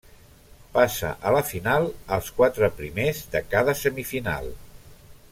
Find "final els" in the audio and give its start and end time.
1.49-2.31